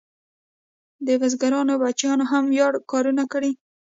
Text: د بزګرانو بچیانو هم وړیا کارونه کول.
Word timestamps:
د 1.05 1.07
بزګرانو 1.21 1.73
بچیانو 1.81 2.25
هم 2.31 2.45
وړیا 2.47 2.67
کارونه 2.91 3.23
کول. 3.31 3.45